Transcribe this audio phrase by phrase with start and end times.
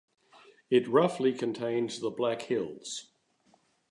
[0.71, 3.11] It roughly contains the Black Hills.